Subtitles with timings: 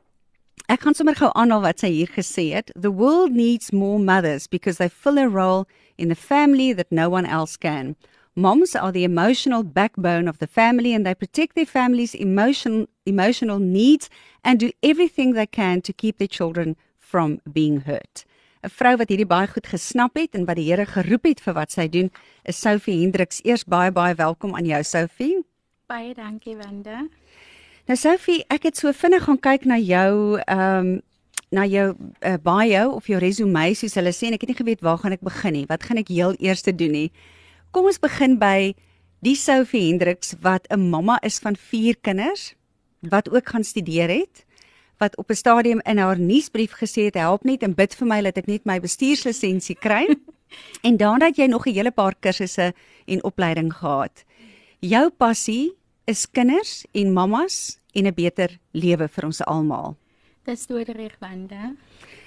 [0.66, 2.72] Ek gaan sommer gou aanhaal wat sy hier gesê het.
[2.74, 7.08] The world needs more mothers because they fill a role in the family that no
[7.08, 7.94] one else can.
[8.34, 13.60] Moms are the emotional backbone of the family and they protect their family's emotion, emotional
[13.60, 14.10] needs
[14.42, 18.26] and do everything they can to keep their children from being hurt.
[18.64, 21.54] 'n Vrou wat hierdie baie goed gesnap het en wat die Here geroep het vir
[21.54, 22.10] wat sy doen,
[22.42, 23.38] is Sophie Hendriks.
[23.46, 25.44] Eers baie baie welkom aan jou Sophie.
[25.86, 27.06] Baie dankie Wanda.
[27.86, 30.96] Nou Sophie, ek het so vinnig gaan kyk na jou ehm um,
[31.54, 34.82] na jou uh, bio of jou resume soos hulle sê en ek het nie geweet
[34.82, 35.62] waar gaan ek begin nie.
[35.70, 37.12] Wat gaan ek heel eers doen nie?
[37.70, 38.74] Kom ons begin by
[39.22, 42.56] die Sophie Hendriks wat 'n mamma is van 4 kinders
[43.06, 44.44] wat ook gaan studeer het
[44.98, 48.20] wat op 'n stadium in haar nuusbrief gesê het help net en bid vir my
[48.22, 50.10] dat ek net my bestuurslisensie kry.
[50.88, 52.74] en daarna het jy nog 'n hele paar kursusse
[53.06, 54.24] en opleiding gehad.
[54.80, 59.96] Jou passie is kinders en mammas en 'n beter lewe vir ons almal.
[60.44, 61.74] Dis doodreg wande.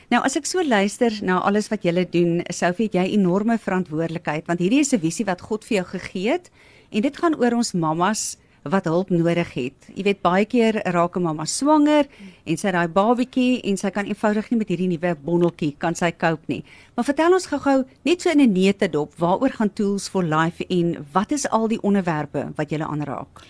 [0.10, 4.48] Nou as ek so luister na alles wat jy doen, Sophie, het jy enorme verantwoordelikheid
[4.48, 6.52] want hierdie is 'n visie wat God vir jou gegee het
[6.92, 9.88] en dit gaan oor ons mammas wat hulp nodig het.
[9.96, 12.08] Jy weet baie keer raak 'n mamma swanger
[12.46, 16.12] en sy daai babatjie en sy kan eenvoudig nie met hierdie nuwe bondeltjie kan sy
[16.12, 16.64] cope nie.
[16.96, 21.06] Maar vertel ons gou-gou net so in 'n neutedop, waaroor gaan Tools for Life en
[21.14, 23.42] wat is al die onderwerpe wat jy aanraak?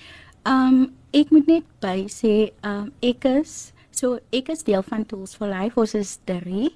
[0.48, 5.36] Um ek moet net by sê um ek is so ek is deel van Tools
[5.36, 6.70] for Life ons is 3.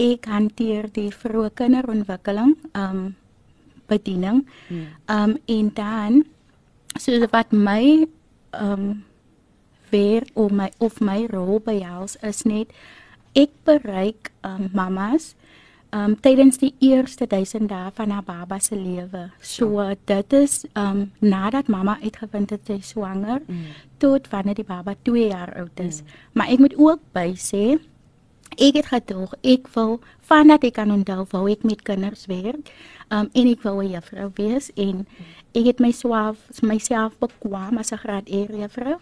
[0.00, 3.14] Ek hanteer die vroeë kinderontwikkeling um
[3.90, 4.44] bediening.
[4.68, 4.86] Hmm.
[5.06, 6.22] Um en dan
[6.98, 8.06] so wat my
[8.54, 9.04] um
[9.90, 12.72] weer of my of my rol by ons is net
[13.34, 15.34] ek bereik um mamas
[15.94, 19.28] um tydens die eerste 1000 dae van haar baba se lewe.
[19.40, 19.94] So ja.
[20.04, 23.66] dit is um nadat mamma uitgevind het sy swanger mm.
[24.02, 26.02] tot wanneer die baba 2 jaar oud is.
[26.02, 26.16] Mm.
[26.32, 27.78] Maar ek moet ook by sê
[28.54, 32.74] ek het gedog ek wil vandat ek kan onthou wou ek met kinders werk.
[33.14, 35.06] Um en ek wou 'n juffrou wees en
[35.54, 38.98] ek het myself myself bekwam as 'n graad E juffrou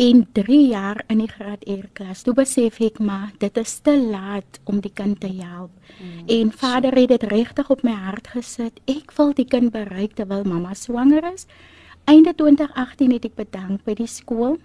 [0.00, 2.22] en 3 jaar in die graad R klas.
[2.24, 5.72] Toe besef ek maar dit is te laat om die kind te help.
[5.98, 8.80] Mm, en vader het dit regtig op my hart gesit.
[8.88, 11.44] Ek wil die kind bereik terwyl mamma swanger is.
[12.08, 14.56] Einde 2018 het ek bedank by die skool.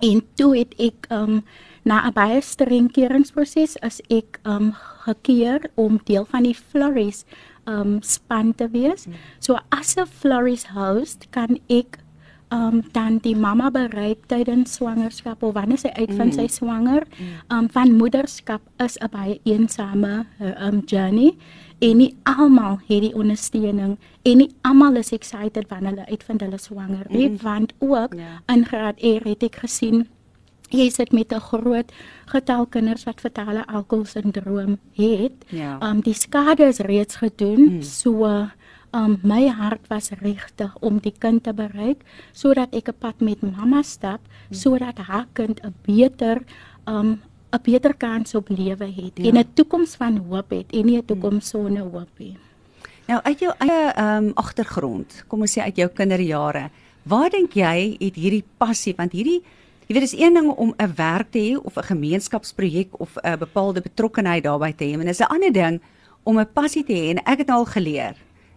[0.00, 1.42] En toe het ek um
[1.84, 4.72] na 'n baie streng keuringsproses as ek um
[5.04, 7.24] gekeer om deel van die Floris
[7.66, 9.06] um span te wees.
[9.06, 9.12] Mm.
[9.38, 12.03] So as 'n Floris host kan ek
[12.52, 16.38] um dan die mamma bereik tydens swangerskap of wanneer sy uitvind mm.
[16.38, 17.06] sy swanger
[17.48, 20.26] um van moederskap is 'n baie eensame
[20.60, 21.36] um journey
[21.78, 26.58] en nie almal het die ondersteuning en nie almal is excited wanneer hulle uitvind hulle
[26.58, 27.38] swanger nie mm.
[27.42, 28.26] want ook yeah.
[28.46, 28.54] Ja.
[28.54, 30.06] in graad E het ek gesien
[30.70, 31.92] jy sit met 'n groot
[32.26, 35.32] getal kinders wat fatale alkoholsindroom het.
[35.48, 35.78] Yeah.
[35.80, 35.90] Ja.
[35.90, 37.82] Um die skade is reeds gedoen mm.
[37.82, 38.48] so
[38.94, 43.42] um, my hart was regtig om die kind te bereik sodat ek 'n pad met
[43.42, 44.54] mamma stap hmm.
[44.54, 46.42] sodat haar kind 'n beter
[46.86, 47.20] um
[47.52, 49.30] 'n beter kans op lewe het ja.
[49.30, 52.36] en 'n toekoms van hoop het en nie 'n toekoms sonder hoop nie.
[53.06, 56.70] Nou uit jou eie um agtergrond, kom ons sê uit jou kinderjare,
[57.02, 59.42] waar dink jy het hierdie passie want hierdie
[59.86, 63.38] jy weet dis een ding om 'n werk te hê of 'n gemeenskapsprojek of 'n
[63.38, 65.80] bepaalde betrokkeheid daarbey te hê, en dis 'n ander ding
[66.22, 68.16] om 'n passie te hê en ek het al geleer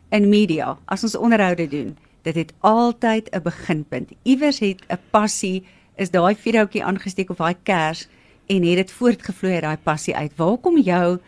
[0.09, 4.11] in media as ons onderhoude doen, dit het altyd 'n beginpunt.
[4.23, 5.63] Iewers het 'n passie
[5.95, 8.07] is daai vuurhoutjie aangesteek of daai kers
[8.47, 10.31] en het dit voortgevloei uit daai passie uit.
[10.35, 11.19] Waar kom jou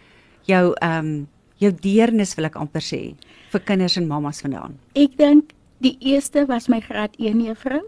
[0.45, 1.27] jou ehm um,
[1.59, 3.15] jou deernis wil ek amper sê
[3.51, 4.77] vir kinders en mammas vandaan?
[4.93, 5.51] Ek dink
[5.83, 7.83] die eerste was my graad 1 juffrou.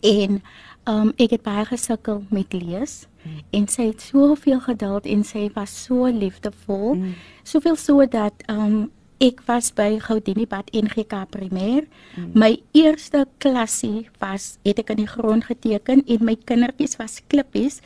[0.00, 0.42] En
[0.84, 3.42] ehm um, ek het baie gesukkel met lees hmm.
[3.50, 6.94] en sy het soveel geduld en sy was so liefdevol.
[6.94, 7.14] Hmm.
[7.42, 8.90] Soveel so dat ehm um,
[9.20, 11.84] ek was by Goudiniepad NGK primêr.
[12.16, 12.32] Hmm.
[12.32, 17.80] My eerste klasie was het ek in die grond geteken en my kindertjies was klippies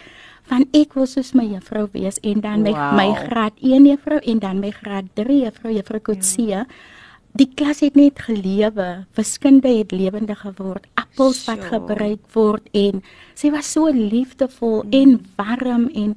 [0.47, 2.93] van ek wil soos my juffrou wees en dan my wow.
[2.95, 6.53] my graad 1 juffrou en dan my graad 3 juffrou juffrou Kutsie.
[6.53, 6.63] Ja.
[7.35, 11.71] Die klas het net gelewe, wiskunde het lewendig geword, appels wat sure.
[11.73, 13.03] gebruik word en
[13.35, 14.95] sy was so liefdevol hmm.
[14.95, 16.15] en warm en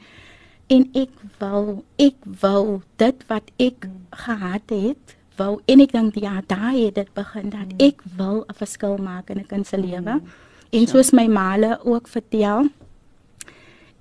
[0.68, 3.88] en ek wou ek wou dit wat ek
[4.25, 8.58] gehad het wou en ek dink ja daai het dit begin dat ek wil 'n
[8.58, 10.22] verskil maak in 'n kind se lewe.
[10.72, 12.69] En soos my maale ook vertel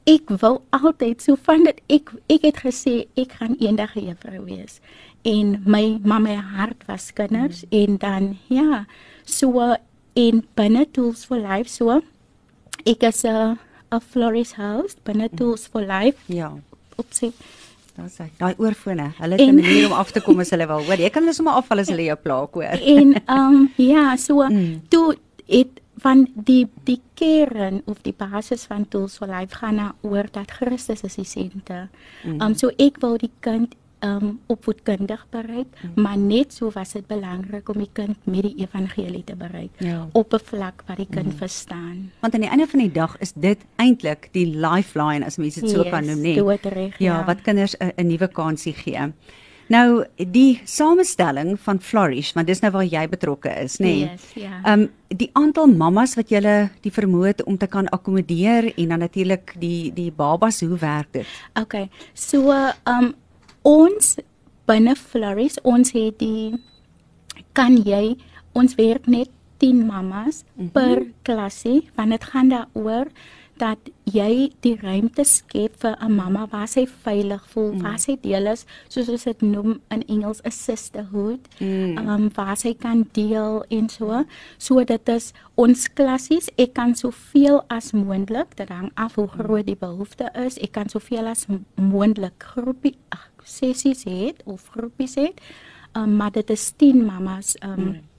[0.07, 4.45] ek wou altyd so van dit ek ek het gesê ek gaan eendag 'n juffrou
[4.45, 4.81] wees.
[5.23, 7.79] En my mamma hart was kinders mm.
[7.81, 8.87] en dan ja
[9.25, 9.77] so
[10.15, 12.03] in binne tools for life so
[12.85, 13.59] ek is 'n
[13.93, 16.53] 'n florist house binne tools for life Ja,
[16.97, 17.33] opsie
[17.97, 18.27] daar's hy.
[18.38, 19.12] Daai oorfone.
[19.19, 20.85] Hulle het 'n manier om af te kom as hulle wil.
[20.85, 22.79] Hoor, jy kan hulle sommer afval as hulle jou plaak, hoor.
[22.81, 24.83] en um ja so Mm.
[24.91, 25.17] toe
[25.49, 30.27] het van die die kern of die basis van tools for life gaan na oor
[30.32, 31.89] dat Christus is die senter.
[32.25, 32.41] Mm.
[32.43, 33.75] Um so ek wou die kind
[34.06, 36.03] um opvoedkundig bereik, Mm.
[36.03, 40.08] maar net so was dit belangrik om die kind met die evangelie te bereik Ja.
[40.12, 42.11] op 'n vlak waar die kind verstaan.
[42.20, 45.70] Want aan die einde van die dag is dit eintlik die lifeline as mense dit
[45.70, 46.35] so Yes, kan noem, nê?
[46.37, 47.25] doodreg, Ja, ja.
[47.25, 49.12] wat kinders 'n nuwe kansie gee.
[49.69, 53.94] Nou die samestelling van Flourish, want dis nou waar jy betrokke is, nê?
[54.11, 54.61] Yes, ja.
[54.64, 56.41] Ehm um, die aantal mammas wat jy
[56.82, 61.12] die vermoë het om te kan akkommodeer en dan natuurlik die die babas, hoe werk
[61.12, 61.26] dit?
[61.61, 61.88] Okay.
[62.14, 62.50] So
[62.85, 63.14] um
[63.67, 64.17] ons
[64.67, 66.55] binne Flourish, ons het die
[67.57, 68.17] kan jy
[68.57, 70.71] ons werk net 10 mammas mm -hmm.
[70.73, 73.07] per klasie want dit gaan daaroor
[73.61, 77.82] dat jy die ruimte skep vir 'n mamma waar sy veilig voel, mm.
[77.82, 81.49] waar sy deel is, soos ons dit noem in Engels 'n sisterhood.
[81.58, 81.99] Mm.
[81.99, 84.25] Um waar sy kan deel en so.
[84.58, 89.67] So dit is ons klassies, ek kan soveel as moontlik, dit hang af hoe groot
[89.67, 90.58] die behoefte is.
[90.58, 95.41] Ek kan soveel as moontlik groepie ag, sessies het of groepies het.
[95.94, 98.16] Um maar dit is 10 mammas um mm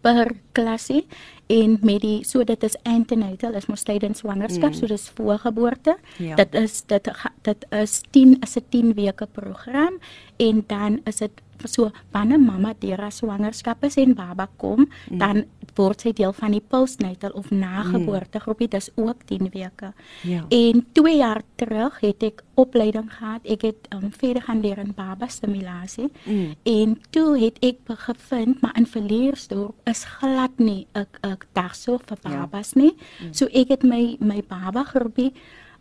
[0.00, 1.06] per klasie
[1.46, 4.78] en met die so dit is antenatal is mos tydens swangerskap mm.
[4.78, 6.36] so dis voorgeboorte Ja.
[6.40, 7.10] dit is dit
[7.42, 9.98] dit is 10 is 'n 10 weke program
[10.36, 15.18] en dan is dit so wanneer mamma deur haar swangerskap is en baba kom mm.
[15.18, 19.92] dan word sy deel van die postnatal of nageboorte groepie dis ook 10 weke
[20.22, 20.44] Ja.
[20.48, 24.92] en 2 jaar terug het ek opleiding gehad ek het um, verder gaan leer in
[24.94, 26.54] baba stimulasie Mm.
[26.64, 32.18] En toe het ek gevind maar in Verleersdorp is glad nie 'n 'n dagsorg vir
[32.22, 32.30] Ja.
[32.40, 32.94] babas nie.
[33.32, 35.32] So ek het my my baba groepie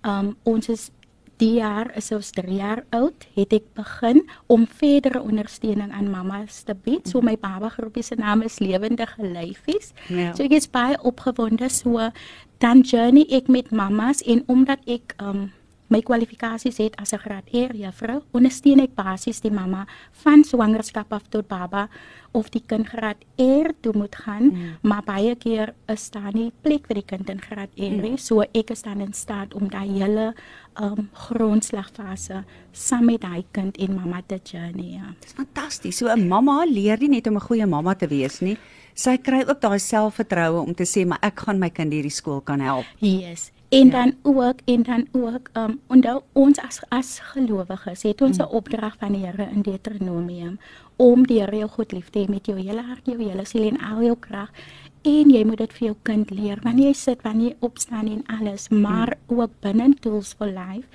[0.04, 0.92] um ons is
[1.42, 6.62] die jaar is ons 3 jaar oud, het ek begin om verdere ondersteuning aan mammas
[6.68, 7.08] te bied.
[7.10, 9.94] So my baba groepie se naam is Lewendige Lyfies.
[10.08, 10.34] Ja.
[10.36, 12.12] So ek is baie opgewonde so
[12.64, 15.52] dan journey ek met mammas en omdat ek um
[15.94, 19.86] my kwalifikasies het as 'n graad R juffrou, ondersteun ek basies die mamma
[20.24, 21.88] van swangerskap af tot baba
[22.32, 24.78] of die kind graad R toe moet gaan, mm.
[24.82, 28.18] maar baie keer is daar nie plek vir die kind in graad R nie, mm.
[28.18, 30.34] so ek is dan in staat om daai hele
[30.82, 34.94] um grondslagfase saam met daai kind en mamma te journey.
[34.98, 35.14] Ja.
[35.22, 35.98] Dis fantasties.
[35.98, 38.58] So 'n mamma leer nie net om 'n goeie mamma te wees nie.
[38.94, 42.42] Sy kry ook daai selfvertroue om te sê maar ek gaan my kind hierdie skool
[42.42, 42.86] kan help.
[43.00, 43.52] Yes.
[43.74, 48.54] En dan ook en dan ook um onthou ons as as gelowiges het ons 'n
[48.54, 50.60] opdrag van die Here in Deuteronomium
[50.96, 53.68] om die Here jou God lief te hê met jou hele hart, jou hele siel
[53.68, 54.52] en al jou krag.
[55.04, 58.22] En jy moet dit vir jou kind leer wanneer jy sit, wanneer jy opstaan en
[58.32, 60.88] alles, maar ook binne Tools for Life.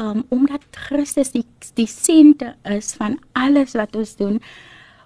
[0.00, 1.46] Um omdat Christus die
[1.78, 4.40] die senter is van alles wat ons doen.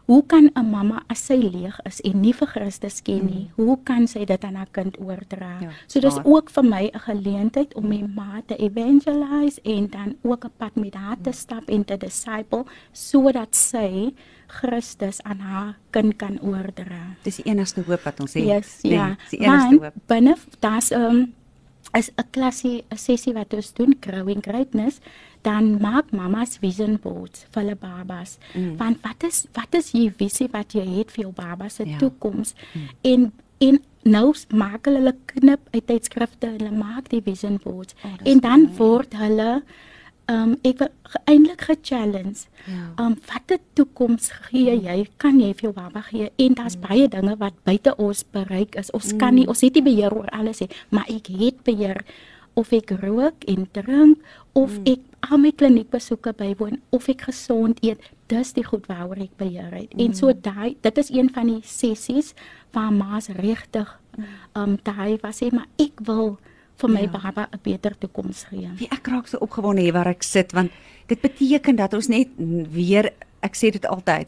[0.09, 3.77] Hoe kan 'n mamma as sy leeg is en nie vir Christus ken nie, hoe
[3.85, 5.59] kan sy dit aan haar kind oordra?
[5.61, 6.25] Ja, so dis waar.
[6.25, 10.75] ook vir my 'n geleentheid om my ma te evangelize en dan ook 'n pad
[10.77, 14.15] met haar te stap en te disciple sodat sy
[14.47, 17.17] Christus aan haar kind kan oordra.
[17.23, 18.45] Dis die enigste hoop wat ons het.
[18.45, 19.17] Yes, Nee, ja.
[19.21, 19.95] dis die enigste hoop.
[20.07, 21.35] binne daar's 'n um,
[21.95, 25.01] is 'n klasie 'n sessie wat ons doen growing greatness
[25.43, 28.39] dan maak mamas vision boards vir hulle babas.
[28.55, 28.77] Mm.
[28.77, 31.99] Want wat is wat is jy visie wat jy het vir jou baba se Ja.
[31.99, 32.55] toekoms?
[32.75, 32.89] Mm.
[33.03, 37.95] En en nou maak hulle hulle knip uit tydskrifte, hulle maak die vision boards.
[38.05, 38.77] Oh, en dan mooi.
[38.77, 39.63] word hulle
[40.31, 40.89] um ek wil
[41.25, 42.47] eintlik ge-challenge.
[42.67, 43.05] Ja.
[43.05, 45.09] Um watter toekoms gee jy?
[45.17, 46.31] Kan jy vir jou baba gee?
[46.37, 46.81] En daar's Mm.
[46.89, 48.91] baie dinge wat buite ons bereik is.
[48.91, 52.05] Ons kan nie, ons het nie beheer oor alles nie, maar ek het beheer
[52.55, 54.19] of ek rook en drink
[54.59, 54.87] of Mm.
[54.93, 55.01] ek
[55.31, 58.01] al my kliniekbesoeke bywoon of ek gesond eet.
[58.29, 59.95] Dis die goed waaroor ek beheer het.
[59.99, 60.41] En so Mm.
[60.43, 62.35] daai dit is een van die sessies
[62.73, 64.25] waar ma's regtig Mm.
[64.55, 66.39] um daai was sê maar ek wil
[66.79, 67.07] vir my Ja.
[67.11, 68.69] baba 'n beter toekoms gee.
[68.79, 70.71] Wie ek raak so opgewonde hier waar ek sit want
[71.07, 72.29] dit beteken dat ons net
[72.73, 73.11] weer
[73.43, 74.27] ek sê dit altyd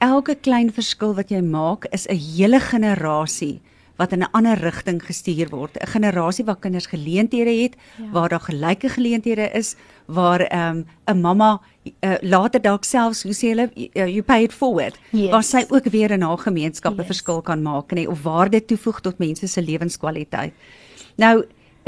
[0.00, 3.60] elke klein verskil wat jy maak is 'n hele generasie
[3.98, 5.76] wat in 'n ander rigting gestuur word.
[5.76, 8.10] 'n Generasie waar kinders geleenthede het, ja.
[8.10, 9.76] waar daar gelyke geleenthede is,
[10.06, 11.60] waar ehm, 'n um, mamma
[12.00, 15.30] uh, later dalk selfs, hoe sê hulle, you, you pay it forward, yes.
[15.30, 17.06] waar sy ook weer in haar gemeenskap 'n yes.
[17.06, 20.52] verskil kan maak, nê, of waarde toevoeg tot mense se lewenskwaliteit.
[21.16, 21.44] Nou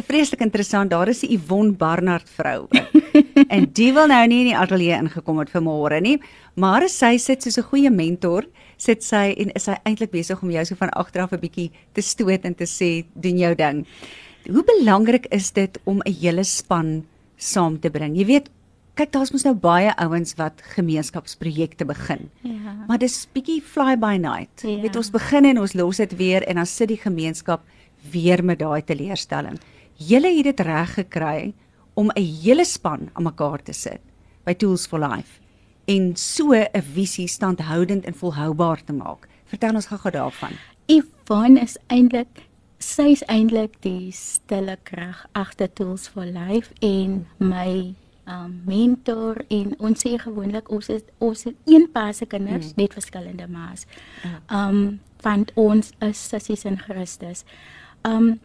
[0.07, 2.67] Vreeslik interessant, daar is 'n Yvonne Barnard vrou.
[3.55, 6.21] en die wil nou nie in die ateljee ingekom het vir môre nie,
[6.55, 8.47] maar sy sit soos 'n goeie mentor,
[8.81, 12.03] sit sy en is sy eintlik besig om jou so van agteraf 'n bietjie te
[12.03, 13.87] stoot en te sê doen jou ding.
[14.49, 17.05] Hoe belangrik is dit om 'n hele span
[17.37, 18.17] saam te bring?
[18.17, 18.51] Jy weet,
[18.95, 22.31] kyk daar's mos nou baie ouens wat gemeenskapsprojekte begin.
[22.43, 22.85] Ja.
[22.89, 24.63] Maar dis bietjie fly by night.
[24.63, 24.81] Ja.
[24.81, 27.61] Weet ons begin en ons los dit weer en dan sit die gemeenskap
[28.11, 29.59] weer met daai teleurstelling
[30.01, 31.53] julle het dit reg gekry
[31.95, 34.01] om 'n hele span aan mekaar te sit
[34.45, 35.40] by Tools for Life
[35.91, 39.29] en so 'n visie standhoudend en volhoubaar te maak.
[39.45, 40.53] Vertel ons gou-gou daarvan.
[40.87, 47.95] Yvonne is eintlik sy is eintlik die stille krag agter Tools for Life en my
[48.27, 52.83] um mentor en ons sê gewoonlik ons is ons is een paar se kinders hmm.
[52.83, 53.87] met verskillende maas.
[54.49, 57.45] Um want ons is sissies in Christus.
[58.03, 58.41] Um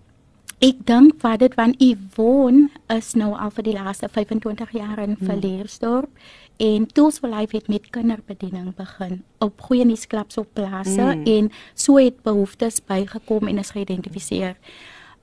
[0.63, 5.17] Ek dink wat dit van Yvonne is nou al vir die laaste 25 jaar in
[5.17, 5.27] hmm.
[5.27, 6.09] Verleersdorp
[6.57, 11.23] en Tools for Life het met kinderbediening begin op goeie nuusklaps op plase hmm.
[11.23, 14.55] en so het behoeftes bygekom en is geïdentifiseer.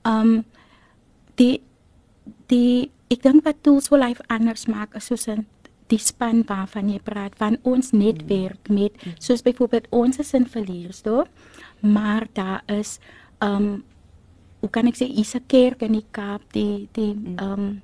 [0.03, 0.43] Um
[1.35, 1.61] die
[2.47, 5.45] die ek dink wat Tools for Life anders maak is soos 'n
[5.87, 11.29] die span waarvan jy praat van ons netwerk met soos byvoorbeeld ons is in Verleersdorp
[11.79, 12.99] maar daar is
[13.39, 13.83] um
[14.63, 17.37] hoe kan ek sê hier's 'n kerk in die Kaap die die mm.
[17.37, 17.81] ehm um,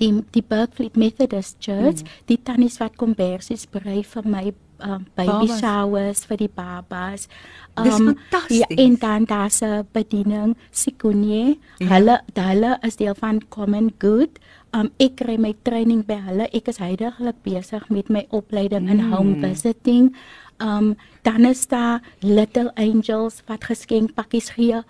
[0.00, 2.08] die die Berkeley Methodist Church mm.
[2.26, 5.60] die tannies wat kom bersies berei vir my um, baby babas.
[5.60, 7.28] showers vir die babas.
[7.76, 8.58] Um, Dis fantasties.
[8.60, 11.58] Ja, en dan daar's 'n bediening Sikonie.
[11.78, 11.86] Ja.
[11.86, 14.38] Hulle hulle is deel van Common Good.
[14.72, 16.48] Um, ek kry my training by hulle.
[16.52, 18.90] Ek is heidaglik besig met my opleiding mm.
[18.90, 20.14] in home visiting.
[20.58, 24.82] Um dan is daar Little Angels wat geskenkpakkies gee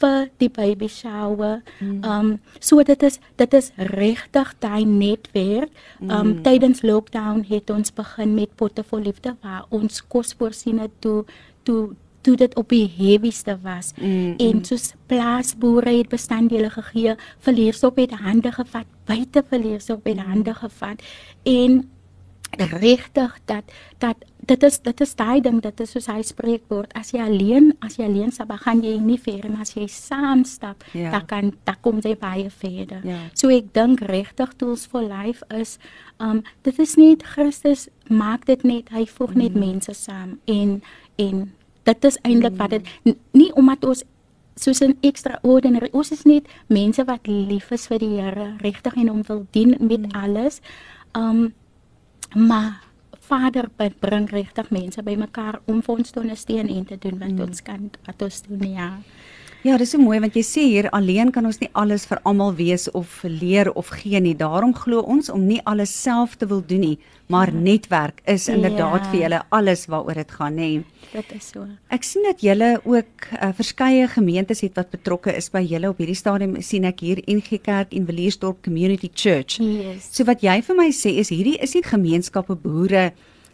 [0.00, 1.62] vir die baby shower.
[1.80, 2.04] Mm.
[2.04, 5.70] Um so dit is dit is regtig daai netwerk.
[6.00, 6.42] Um mm.
[6.42, 11.24] tydens lockdown het ons begin met potte vol liefde waar ons kos voorsien het toe
[11.62, 14.64] toe toe dit op die heavyste was mm, en mm.
[14.66, 17.14] soos plaasboere het bestanddele gegee
[17.46, 21.04] verleersop het hande gevat buite verleersop het hande gevat
[21.42, 21.78] en
[22.58, 23.64] regtig dat
[23.98, 27.72] dat dit is dit is daai ding dit is soos hy spreekwoord as jy alleen
[27.84, 31.10] as jy alleen stap gaan jy nie ver en as jy saam stap ja.
[31.10, 33.04] dan kan dan kom jy baie verder.
[33.04, 33.20] Ja.
[33.34, 35.78] So ek dink regtig tools for life is
[36.18, 39.60] um dit is nie Christus maak dit net hy voeg net mm.
[39.60, 40.80] mense saam en
[41.16, 41.48] en
[41.88, 42.58] dit is eintlik mm.
[42.58, 44.04] wat dit nie omdat ons
[44.58, 49.08] soos 'n extraordinary ons is net mense wat lief is vir die Here regtig en
[49.08, 50.12] hom wil dien met mm.
[50.12, 50.60] alles.
[51.14, 51.54] Um
[52.34, 52.82] Maar
[53.28, 53.68] Vader
[53.98, 57.40] bring regtig mense bymekaar om vir ons te ondersteun en te doen wat mm.
[57.44, 58.88] ons kan wat ons doen ja.
[59.66, 62.52] Ja, dis so mooi want jy sê hier alleen kan ons nie alles vir almal
[62.54, 64.36] wees of leer of gee nie.
[64.38, 67.58] Daarom glo ons om nie alles self te wil doen nie, maar ja.
[67.58, 69.08] netwerk is inderdaad ja.
[69.10, 70.68] vir julle alles waaroor dit gaan, nê.
[71.10, 71.66] Dit is so.
[71.90, 75.98] Ek sien dat julle ook uh, verskeie gemeentes het wat betrokke is by julle op
[75.98, 79.58] hierdie stadium sien ek hier NG Kerk en Villiersdorp Community Church.
[79.58, 80.06] Yes.
[80.14, 83.08] So wat jy vir my sê is hierdie is nie gemeenskappe boere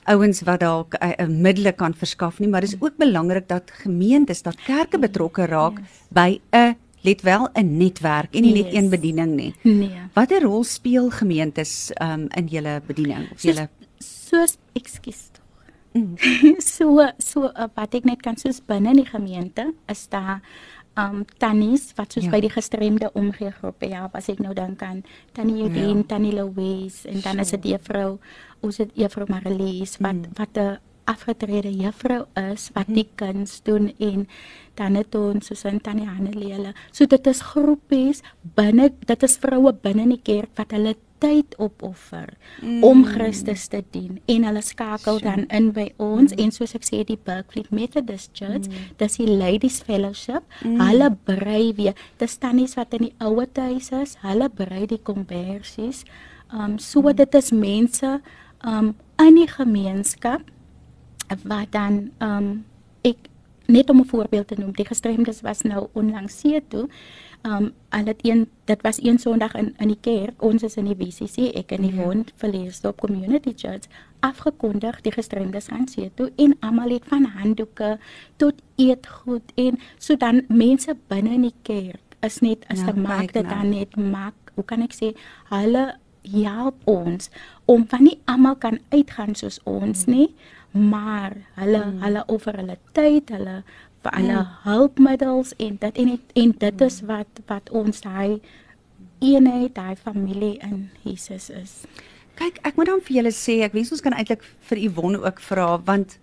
[0.05, 4.43] ouens wat dalk 'n uh, middele kan verskaf nie, maar dis ook belangrik dat gemeentes,
[4.43, 5.89] dat kerke betrokke raak yes.
[6.09, 8.65] by 'n let wel 'n netwerk en nie yes.
[8.65, 9.55] net een bediening nie.
[9.63, 9.91] Nee.
[10.13, 13.69] Watter rol speel gemeentes um, in julle bediening of julle
[14.05, 15.31] soos ekskuus
[15.95, 16.17] mm.
[16.75, 20.43] so so uh, wat ek net kan soos binne die gemeente is daar
[21.01, 22.31] um tannies wat soos ja.
[22.31, 25.03] by die gestremde omgee groepe ja as ek nou dink aan
[25.35, 26.09] tannie Judien, ja.
[26.15, 27.47] tannie Louise en dan so.
[27.47, 28.19] is dit juffrou
[28.63, 30.37] ons het juffrou Marlies wat mm.
[30.39, 33.17] wat 'n afgetrede juffrou is wat die mm.
[33.17, 34.29] kuns doen en
[34.75, 38.23] dan het ons soos in tannie Hannelele so dit is groepies
[38.55, 42.85] binne dit is vroue binne die kerk wat hulle tyd opoffer mm.
[42.85, 45.25] om Christus te dien en hulle skakel sure.
[45.31, 46.43] dan in by ons mm.
[46.45, 48.95] en soos ek sê die Berkeley Methodist Church mm.
[49.01, 50.79] dis die Ladies Fellowship mm.
[50.85, 56.05] hulle brei weer dis tannies wat in die ouer huis is hulle brei die kombersies
[56.53, 57.17] um so mm.
[57.23, 58.19] dit is mense
[58.65, 60.45] um in die gemeenskap
[61.49, 62.51] wat dan um
[63.05, 63.31] ek
[63.67, 66.89] net om 'n voorbeeld te noem, die gestremdes was nou onlangs see toe.
[67.47, 70.43] Um al dit een dit was een Sondag in in die kerk.
[70.43, 72.03] Ons is in die WCC, ek in die Ja.
[72.05, 73.85] woon Verleerstop Community Church
[74.25, 77.99] afgekondig die gestremdes gaan see toe en almal het van handdoeke
[78.41, 82.99] tot eetgoed en so dan mense binne in die kerk is net as Ja, te
[83.01, 85.13] maak dit dan net maak hoe kan ek sê
[85.51, 85.85] hulle
[86.33, 87.29] help ons
[87.69, 90.15] om van nie almal kan uitgaan soos ons Mm.
[90.15, 90.29] nie
[90.73, 92.01] maar hulle mm.
[92.03, 93.63] hulle offer hulle tyd hulle
[94.05, 94.53] vir hulle Mm.
[94.65, 98.41] hulpmiddels en dit en, het- en dit is wat wat ons daai
[99.25, 101.85] eenheid daai familie in Jesus is
[102.35, 105.39] Kyk, ek moet dan vir julle sê, ek wens ons kan eintlik vir Yvonne ook
[105.41, 106.17] vra want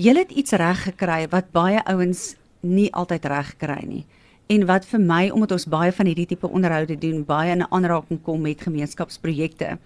[0.00, 4.06] julle het iets reg gekry wat baie ouens nie altyd reg kry nie.
[4.48, 8.22] En wat vir my omdat ons baie van hierdie tipe onderhoude doen, baie in aanraking
[8.24, 9.76] kom met gemeenskapsprojekte.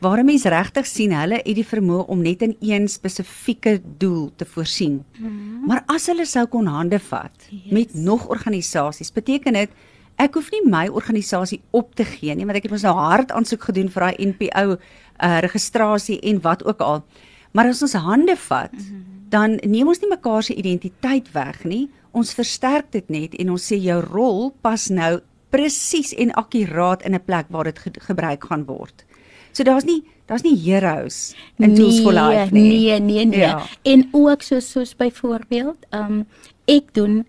[0.00, 4.32] Waar 'n mens regtig sien hulle het die vermoë om net in een spesifieke doel
[4.36, 5.04] te voorsien.
[5.18, 5.66] Mhm.
[5.66, 7.72] Maar as hulle sou kon hande vat Yes.
[7.72, 9.70] met nog organisasies, beteken dit
[10.16, 13.32] ek hoef nie my organisasie op te gee nie, want ek het mos nou hard
[13.32, 14.76] aansoek gedoen vir daai NPO
[15.22, 17.04] uh, registrasie en wat ook al.
[17.52, 18.74] Maar as ons hande vat,
[19.28, 21.88] dan neem ons nie mekaar se identiteit weg nie.
[22.12, 27.14] Ons versterk dit net en ons sê jou rol pas nou presies en akkuraat in
[27.14, 29.04] 'n plek waar dit ge gebruik gaan word.
[29.52, 32.68] So daar's nie daar's nie heroes in Tools for Life nie.
[32.68, 33.38] Nee, nee, nee.
[33.38, 33.62] Ja.
[33.82, 36.26] En ook soos soos byvoorbeeld, ehm um,
[36.70, 37.26] ek doen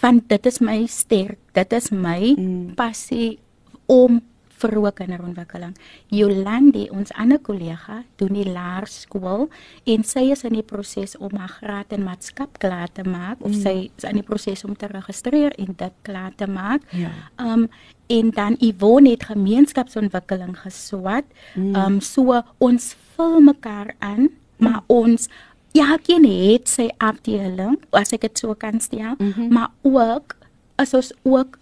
[0.00, 1.38] want dit is my sterk.
[1.52, 2.74] Dit is my Mm.
[2.74, 3.38] passie
[3.86, 4.20] om
[4.60, 5.74] vroeë kinderontwikkeling.
[6.08, 9.48] Jolandi, ons ander kollega, doen die laerskool
[9.84, 13.50] en sy is in die proses om haar graad in maatskap klaar te maak of
[13.52, 13.60] Mm.
[13.62, 16.82] sy is in die proses om te registreer en dit klaar te maak.
[16.92, 17.10] Ja.
[17.38, 17.68] Um
[18.08, 21.24] en dan Yvonne het gemeenskapsontwikkeling geswat.
[21.54, 21.74] Mm.
[21.76, 25.28] Um so ons vul mekaar aan, maar ons
[25.76, 29.52] elkeen het sy afdeling, as ek dit so kan stel, Mhm.
[29.52, 30.36] maar ook
[30.78, 31.58] as ons ook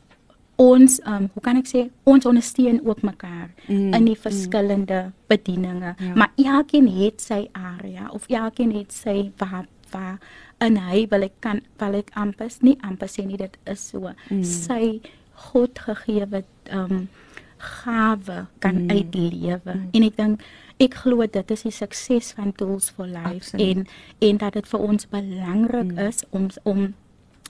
[0.56, 5.94] ons um hoe kan ek sê ons ondersteun ook mekaar Mm, in die verskillende bedieninge
[5.98, 6.14] Ja.
[6.14, 10.18] maar elkeen het sy area of elkeen het sy waar waar
[10.60, 14.10] in hy wil ek kan wil ek amper nie amper sê nie dit is so
[14.30, 14.44] Mm.
[14.44, 15.00] sy
[15.34, 17.08] God gegeewe um
[17.58, 18.90] gawe kan Mm.
[18.90, 20.40] uitlewe en ek dink
[20.80, 23.76] ek glo dit is die sukses van Tools for Life Absoluut.
[23.76, 23.86] en
[24.20, 25.98] en dat dit vir ons belangrik Mm.
[25.98, 26.94] is om om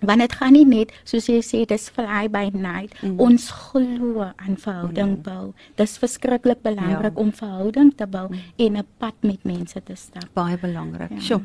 [0.03, 3.21] want dit gaan nie net soos jy sê dis fly by night Mm.
[3.21, 7.21] ons glo aan verhouding bou dis verskriklik belangrik Ja.
[7.21, 8.29] om verhouding te bou
[8.59, 11.11] en 'n pad met mense te stap baie belangrik.
[11.11, 11.17] Ja.
[11.17, 11.21] Ja.
[11.21, 11.41] Sjoe.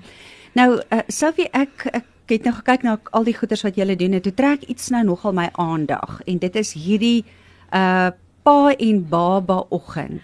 [0.56, 4.14] Nou, uh, Sophie, ek ek het nou gekyk na al die goeders wat julle doen
[4.14, 7.26] en toe trek iets nou nogal my aandag en dit is hierdie
[7.74, 8.12] uh
[8.44, 10.22] pa en baba oggend.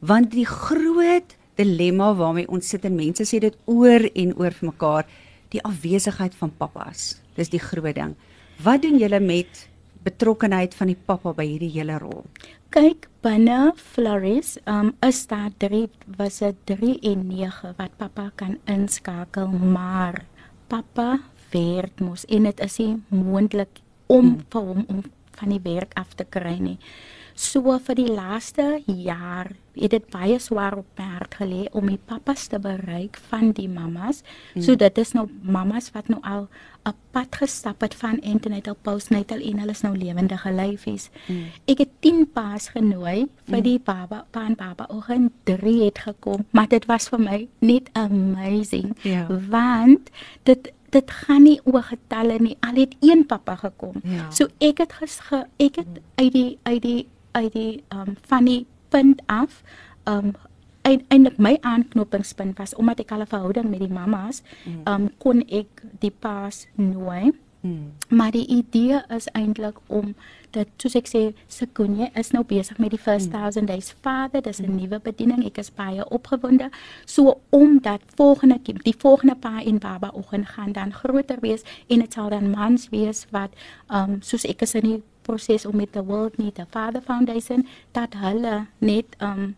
[0.00, 4.68] Want die groot dilemma waarmee ons sit en mense sê dit oor en oor vir
[4.68, 5.04] mekaar,
[5.56, 7.16] die afwesigheid van pappas.
[7.36, 8.14] Dis die groot ding.
[8.64, 9.66] Wat doen julle met
[10.06, 12.24] betrokkenheid van die pappa by hierdie hele rol?
[12.76, 15.86] kyk binne Floris um is daar 3
[16.18, 20.24] was dit 3 en 9 wat pappa kan inskakel maar
[20.68, 21.20] pappa
[21.54, 24.44] werk mos en dit is nie moontlik om Hmm.
[24.50, 25.02] vir hom om
[25.36, 26.78] van die werk af te kry nie.
[27.36, 32.00] So vir die laaste jaar het dit baie swaar op my hart gelê om die
[32.00, 34.22] pappas te bereik van die mammas.
[34.56, 36.48] So dit is nou mammas wat nou al
[36.88, 41.10] 'n pad gestap het van antenatal postnatal en hulle is nou lewendige lyfies.
[41.26, 41.44] Mm.
[41.66, 46.46] Ek het 10 paas genooi vir die baba, pa en baba oggend 3 het gekom,
[46.50, 48.96] maar dit was vir my net amazing.
[49.02, 49.26] Ja.
[49.50, 50.10] Want
[50.42, 52.56] dit dit gaan nie oor getalle nie.
[52.60, 54.00] Al het een pappa gekom.
[54.02, 54.30] Ja.
[54.30, 58.44] So ek het ges, ge, ek het uit die uit die uit die um van
[58.48, 59.62] die punt af
[60.08, 60.32] um
[60.86, 64.80] eintlik my aanknopingspunt was omdat ek al 'n verhouding met die mammas Mm.
[64.92, 67.32] um kon ek die paas nooi.
[67.60, 67.92] Mm.
[68.08, 70.14] Maar die idee is eintlik om
[70.50, 74.60] dat soos ek sê, Sekunje is nou besig met die first 1000 days vader, dis
[74.60, 75.44] 'n nuwe bediening.
[75.44, 76.70] Ek is baie opgewonde.
[77.04, 82.12] So omdat volgende die volgende pa en baba oggend gaan dan groter wees en dit
[82.12, 83.50] sal dan mans wees wat
[83.90, 87.66] um soos ek is in die proses om met the World Need a Father Foundation
[87.92, 89.54] dat hulle net um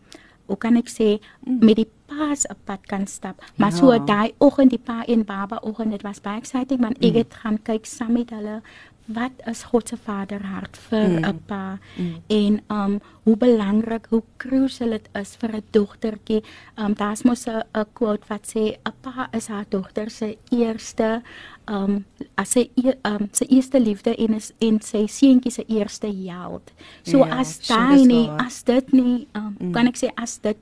[0.49, 1.09] hoe kan ek sê
[1.45, 3.43] met die paas op pad kan stap.
[3.61, 3.99] Maar so Ja.
[3.99, 7.19] daai oggend die pa en baba oggend dit was baie exciting want ek Mm.
[7.19, 8.63] het gaan kyk saam met hulle
[9.09, 11.25] wat is God se vader hart vir Mm.
[11.25, 12.23] 'n pa Mm.
[12.29, 16.43] en um hoe belangrik hoe crucial dit is vir 'n dogtertjie.
[16.79, 21.23] Um daar's mos 'n quote wat sê 'n pa is haar dogter se eerste
[21.69, 22.05] um
[22.37, 26.73] as sy e- um sy eerste liefde en is en sy seentjie se eerste held.
[27.05, 29.73] So Ja, as daai nie as dit nie um Mm.
[29.73, 30.57] kan ek sê as dit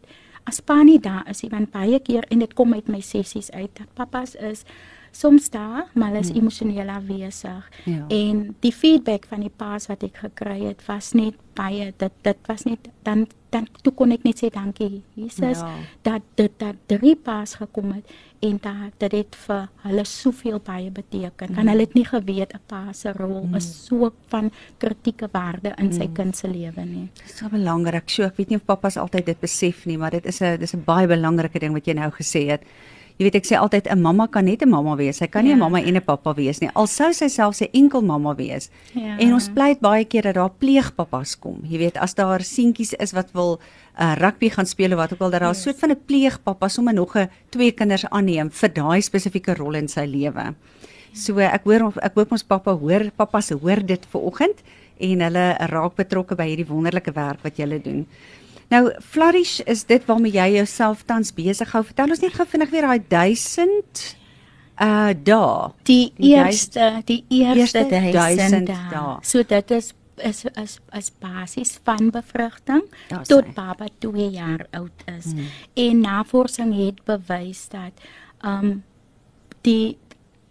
[0.47, 3.51] as pa nie daar is nie want baie keer en dit kom uit my sessies
[3.51, 4.64] uit dat pappas is
[5.20, 6.40] soms daar, maar hulle is hmm.
[6.40, 7.70] emosioneel afwesig.
[7.85, 8.05] Ja.
[8.09, 12.48] En die feedback van die paas wat ek gekry het was net baie dit dit
[12.50, 15.70] was net dan dan toe kon ek net sê dankie Jesus Ja.
[16.05, 18.11] dat dit dat drie paas gekom het
[18.44, 21.55] en dat dit het vir hulle soveel baie beteken.
[21.55, 25.92] Want hulle het nie geweet 'n pa se rol is so van kritieke waarde in
[25.92, 27.09] sy kind se lewe nie.
[27.14, 28.11] Dit is so belangrik.
[28.11, 30.74] So ek weet nie of pappas altyd dit besef nie, maar dit is 'n dis
[30.74, 32.62] 'n baie belangrike ding wat jy nou gesê het.
[33.18, 35.16] Jy weet ek sê altyd 'n mamma kan net 'n mamma wees.
[35.16, 35.64] Sy kan nie 'n Ja.
[35.64, 36.70] mamma en 'n pappa wees nie.
[36.74, 38.68] Al sou sy self 'n enkel mamma wees.
[38.94, 39.16] Ja.
[39.18, 41.61] En ons pleit baie keer dat daar pleegpappas kom.
[41.64, 43.59] Jy weet as daar seentjies is wat wil
[43.98, 45.62] uh, rugby gaan speel of wat ook al dat daar 'n Yes.
[45.62, 49.88] soort van 'n pleegpappa sommer nog 'n twee kinders aanneem vir daai spesifieke rol in
[49.88, 50.55] sy lewe.
[51.14, 54.62] So ek hoor ek hoop ons pappa hoor pappas hoor dit ver oggend
[55.00, 58.07] en hulle raak betrokke by hierdie wonderlike werk wat julle doen.
[58.68, 61.85] Nou Flourish is dit waarmee jy jouself tans besig hou.
[61.85, 63.02] Vertel ons net gou vinnig weer daai
[63.35, 64.16] 1000
[64.83, 65.70] uh dae.
[65.88, 68.90] Die Die eerste die eerste eerste duisend 1000 dae.
[68.90, 69.16] dae.
[69.22, 73.52] So dit is is is is basies van bevrugting Ja, tot sy.
[73.55, 75.24] baba 2 jaar oud is.
[75.33, 75.46] Hmm.
[75.74, 77.92] En navorsing het bewys dat
[78.44, 78.83] um
[79.62, 79.96] die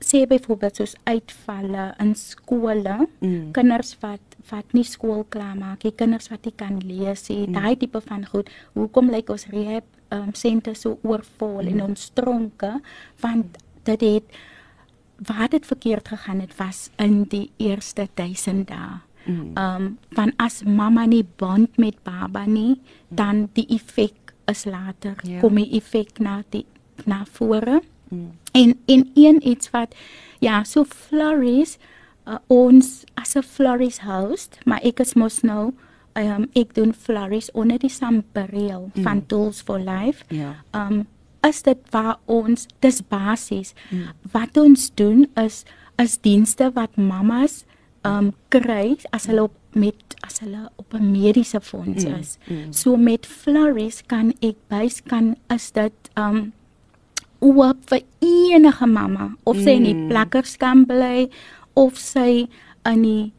[0.06, 3.51] sê byvoorbeeld soos uitvalle in skole, Mm.
[3.51, 7.53] kinders wat wat nie skool klaar maak, nie, kinders wat nie kan lees nie, mm.
[7.58, 8.49] daai tipe van goed.
[8.73, 11.71] Hoekom lyk ons rehab um, sentre so oorvol mm.
[11.73, 12.75] en ons tronke
[13.23, 14.38] want dit het
[15.25, 19.01] waar dit verkeerd gegaan het was in die eerste 1000 dae.
[19.25, 19.51] Mm.
[19.58, 25.15] Um van as mamma nie bond met baba nie, dan die effek is later.
[25.23, 25.39] Ja.
[25.39, 26.65] Kom die effek na die
[27.05, 27.81] na vore.
[28.10, 28.31] Mm.
[28.51, 29.95] En en een iets wat
[30.39, 31.77] ja, so Floris
[32.27, 35.73] uh, ons as 'n Floris host, maar ek is mos nou
[36.15, 39.03] um ek doen Floris onder die sambreel mm.
[39.03, 40.23] van Tools for Life.
[40.29, 40.55] Ja.
[40.73, 41.05] Um
[41.47, 44.07] is dit waar ons dis basies mm.
[44.31, 45.63] wat ons doen is
[46.01, 47.65] is dienste wat mammas
[48.03, 52.38] um kry as hulle op met as hulle op 'n mediese fonds Mm, is.
[52.47, 52.71] mm.
[52.73, 56.53] So met Floris kan ek bys kan is dit um
[57.39, 60.07] oop vir enige mamma of sy in die Mm.
[60.09, 61.29] plakkers kan bly
[61.75, 62.47] of sy
[62.85, 63.31] in die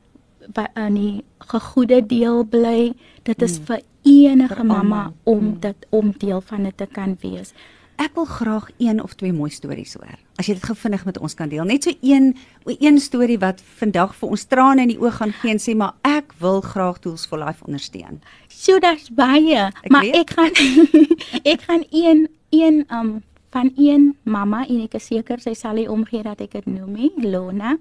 [0.55, 2.93] by in die gegoede deel bly
[3.27, 5.61] dit is vir enige mamma om Mm.
[5.61, 7.53] dit om deel van dit te kan wees.
[7.99, 10.19] Ek wil graag een of twee mooi stories hoor.
[10.39, 11.65] As jy dit gou vinnig met ons kan deel.
[11.65, 15.51] Net so een een storie wat vandag vir ons trane in die oë gaan gee
[15.51, 18.21] en sê maar ek wil graag Tools for Life ondersteun.
[18.49, 20.15] So daar's baie, Ek maar weet.
[20.15, 20.53] ek gaan
[21.53, 25.89] ek gaan een een um van een mamma en ek is seker sy sal nie
[25.91, 27.79] omgee dat ek dit noem nie, Lona.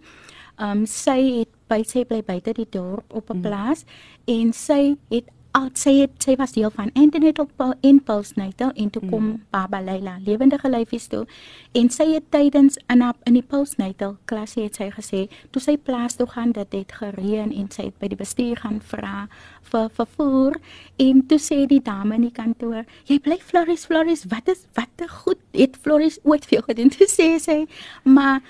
[0.58, 3.86] Um sy het by sy bly buite die dorp op 'n plaas
[4.28, 8.90] en sy het al sy het sy was deel van antenatal po- en postnatal en
[8.92, 11.24] toe kom baba Leila lewendige lyfies toe.
[11.72, 15.22] En sy het tydens in haar in die postnatal klasie het sy gesê
[15.56, 18.82] toe sy plaas toe gaan dit het gereën en sy het by die bestuur gaan
[18.84, 19.28] vra
[19.72, 20.60] vir vervoer.
[21.00, 24.92] En toe sê die dame in die kantoor jy bly Floris Floris wat is wat
[25.00, 26.92] te goed het Floris ooit vir jou gedoen?
[26.98, 27.62] Toe sê sy
[28.04, 28.42] maar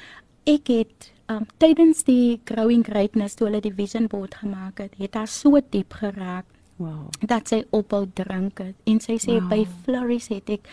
[0.45, 5.15] ek het um, tydens die growing greatness toe hulle die vision board gemaak het het
[5.15, 6.45] haar so diep geraak
[6.77, 7.07] Wow.
[7.23, 9.49] dat sy ophou drink het en sy sê Wow.
[9.49, 10.67] by Floris het ek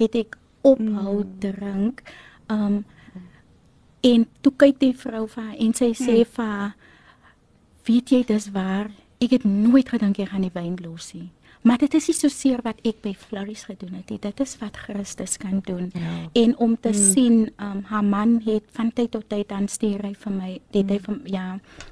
[0.00, 0.36] het ek
[0.66, 1.36] ophou mm.
[1.38, 2.02] drink.
[2.50, 2.84] Um
[4.02, 6.32] en toe kyk die vrou vir haar en sy sê Mm.
[6.34, 6.74] vir haar
[7.86, 8.90] weet jy dis waar
[9.20, 11.30] ek het nooit gedink jy gaan die wyn los nie.
[11.64, 14.18] Maar dit is nie so seer wat ek by Floris gedoen het nie.
[14.20, 15.88] Dit is wat Christus kan doen.
[15.96, 16.12] Ja.
[16.42, 17.12] En om te mm.
[17.14, 20.90] sien um haar man het van tyd tot tyd dan stuur hy vir my dit
[20.92, 21.46] hy vir ja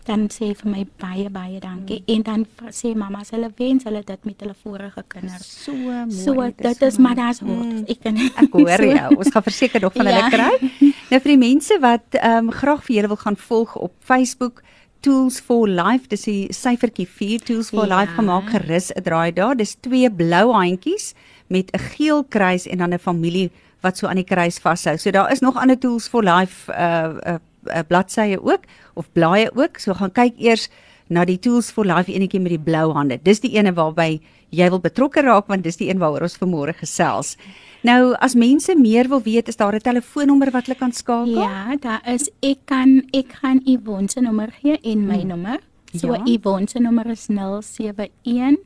[0.09, 2.13] dan sê hy vir my baie baie dankie mm.
[2.15, 5.49] en dan sê mamma hulle wens hulle dit met hulle vorige kinders.
[5.65, 6.19] So mooi.
[6.21, 7.65] So dit so is maar daar's hoop.
[7.65, 7.87] Mm.
[7.89, 9.17] Ek kan Ek hoor jou.
[9.17, 10.29] Ons gaan verseker nog van hulle Ja.
[10.29, 10.93] kry.
[11.11, 14.63] Nou vir die mense wat ehm um, graag vir julle wil gaan volg op Facebook
[15.03, 17.99] Tools for Life, dis die syfertjie 4 Tools for Ja.
[17.99, 19.57] Life gemaak gerus 'n draai daar.
[19.57, 21.15] Dis twee blou handjies
[21.49, 24.97] met 'n geel kruis en dan 'n familie wat so aan die kruis vashou.
[24.97, 27.35] So daar is nog ander Tools for Life uh uh,
[27.67, 28.63] uh bladsye ook
[28.95, 29.79] of blaaie ook.
[29.79, 30.69] So gaan kyk eers
[31.13, 33.19] na die Tools for Life enetjie met die blou hande.
[33.23, 34.21] Dis die ene waarby
[34.53, 37.37] jy wil betrokke raak want dis die een waaroor ons vanmôre gesels.
[37.83, 41.43] Nou as mense meer wil weet, is daar 'n telefoonnommer wat hulle kan skakel?
[41.43, 45.29] Ja, daar is ek kan ek gaan Yvonne se nommer gee en my hmm.
[45.29, 45.59] nommer.
[45.95, 46.15] So Ja.
[46.15, 46.25] ja.
[46.25, 48.57] Yvonne se nommer is 071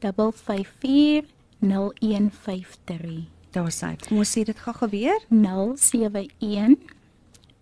[0.00, 1.24] 554
[1.60, 3.26] 0153.
[3.50, 3.96] Daar sê.
[4.08, 5.18] Kom ons sê dit gou weer.
[5.28, 6.76] 071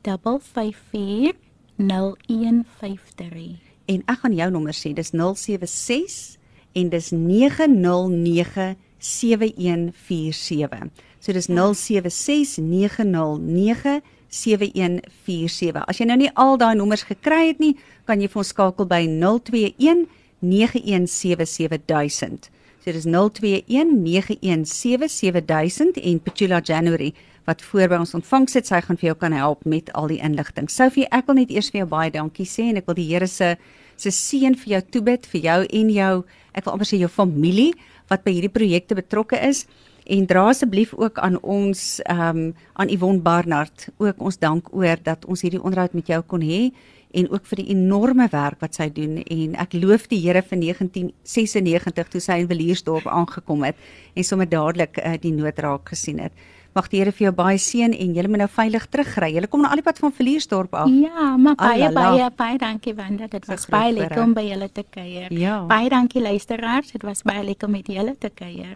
[0.02, 1.34] 554
[1.76, 3.73] 0153.
[3.86, 4.92] En ek gaan jou nommer sê.
[4.96, 6.38] Dis 076
[6.74, 10.90] en dis 909 7147.
[11.20, 15.84] So dis 076 909 7147.
[15.86, 17.74] As jy nou nie al daai nommers gekry het nie,
[18.08, 20.06] kan jy vir ons skakel by 021
[20.44, 22.50] 9177000.
[22.84, 28.98] So dis 021 9177000 en Petula January wat voor by ons ontvang sit, sy gaan
[29.00, 30.68] vir jou kan help met al die inligting.
[30.68, 33.28] Sophie, ek wil net eers vir jou baie dankie sê en ek wil die Here
[33.28, 33.54] se
[33.96, 36.14] se seën vir jou toebid vir jou en jou
[36.52, 37.72] ek wil amper sê jou familie
[38.12, 39.64] wat by hierdie projekte betrokke is
[40.04, 45.00] en dra asseblief ook aan ons ehm um, aan Yvonne Barnard ook ons dank oor
[45.00, 46.68] dat ons hierdie onderhoud met jou kon hê
[47.14, 50.58] en ook vir die enorme werk wat sy doen en ek loof die Here vir
[50.60, 53.78] 1996 toe sy in Viliersdorp aangekom het
[54.14, 56.34] en sommer dadelik uh, die nood raak gesien het.
[56.74, 59.28] Mag die Here vir jou baie seën en julle moet nou veilig terugry.
[59.36, 60.90] Julle kom nou al die pad van Viliersdorp af.
[60.90, 64.82] Ja, maar baie baie baie dankie Wanda, dit was baie lekker om by julle te
[64.82, 65.30] kuier.
[65.30, 65.60] Ja.
[65.70, 68.74] Baie dankie luisteraars, dit was baie lekker om met julle te kuier.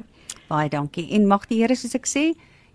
[0.49, 1.09] Baie dankie.
[1.17, 2.29] En mag die Here soos ek sê,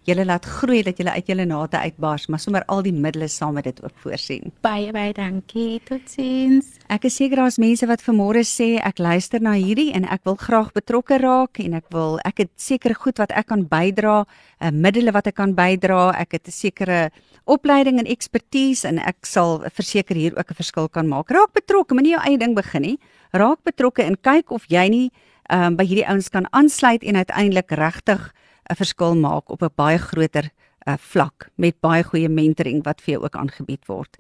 [0.08, 3.56] julle laat groei dat julle uit julle nate uitbars, maar sommer al die middele saam
[3.58, 4.52] met dit ook voorsien.
[4.66, 5.80] Baie baie dankie.
[5.88, 6.74] Totsiens.
[6.92, 10.36] Ek is seker daar's mense wat vanmôre sê ek luister na hierdie en ek wil
[10.40, 14.72] graag betrokke raak en ek wil ek het seker goed wat ek kan bydra, uh,
[14.72, 16.12] middele wat ek kan bydra.
[16.20, 17.12] Ek het 'n sekere
[17.46, 21.30] opleiding en ekspertise en ek sal verseker hier ook 'n verskil kan maak.
[21.30, 23.00] Raak betrokke, moenie jou eie ding begin nie.
[23.32, 25.12] Raak betrokke en kyk of jy nie
[25.50, 28.32] um, by hierdie ouens kan aansluit en uiteindelik regtig
[28.70, 30.50] 'n verskil maak op 'n baie groter
[30.88, 34.18] uh, vlak met baie goeie mentoring wat vir jou ook aangebied word.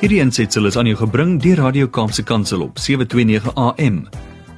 [0.00, 4.08] Hierdie ensitsel is aan jou gebring deur Radio Kaapse Kansel op 729 AM.